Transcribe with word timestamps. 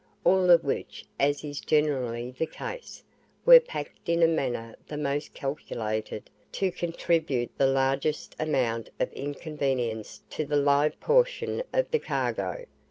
all 0.23 0.49
of 0.49 0.63
which, 0.63 1.05
as 1.19 1.43
is 1.43 1.59
generally 1.59 2.31
the 2.31 2.47
case, 2.47 3.03
were 3.45 3.59
packed 3.59 4.09
in 4.09 4.23
a 4.23 4.27
manner 4.27 4.75
the 4.87 4.97
most 4.97 5.31
calculated 5.35 6.27
to 6.51 6.71
contribute 6.71 7.51
the 7.55 7.67
largest 7.67 8.35
amount 8.39 8.89
of 8.99 9.13
inconvenience 9.13 10.23
to 10.27 10.43
the 10.43 10.57
live 10.57 10.99
portion 10.99 11.61
of 11.71 11.91
the 11.91 11.99
cargo. 11.99 12.65